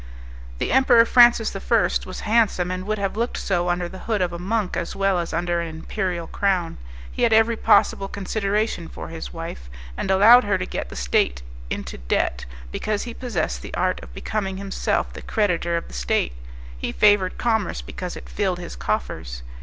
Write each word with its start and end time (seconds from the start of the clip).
The 0.57 0.71
Emperor 0.71 1.05
Francis 1.05 1.55
I. 1.55 1.91
was, 2.07 2.21
handsome, 2.21 2.71
and 2.71 2.87
would 2.87 2.97
have 2.97 3.15
looked 3.15 3.37
so 3.37 3.69
under 3.69 3.87
the 3.87 3.99
hood 3.99 4.19
of 4.19 4.33
a 4.33 4.39
monk 4.39 4.75
as 4.75 4.95
well 4.95 5.19
as 5.19 5.31
under 5.31 5.61
an 5.61 5.67
imperial 5.67 6.25
crown. 6.25 6.79
He 7.11 7.21
had 7.21 7.31
every 7.33 7.55
possible 7.55 8.07
consideration 8.07 8.87
for 8.87 9.09
his 9.09 9.31
wife, 9.31 9.69
and 9.95 10.09
allowed 10.09 10.43
her 10.43 10.57
to 10.57 10.65
get 10.65 10.89
the 10.89 10.95
state 10.95 11.43
into 11.69 11.99
debt, 11.99 12.47
because 12.71 13.03
he 13.03 13.13
possessed 13.13 13.61
the 13.61 13.75
art 13.75 13.99
of 14.01 14.11
becoming 14.11 14.57
himself 14.57 15.13
the 15.13 15.21
creditor 15.21 15.77
of 15.77 15.87
the 15.87 15.93
state. 15.93 16.33
He 16.75 16.91
favoured 16.91 17.37
commerce 17.37 17.83
because 17.83 18.15
it 18.15 18.27
filled 18.27 18.57
his 18.57 18.75
coffers. 18.75 19.43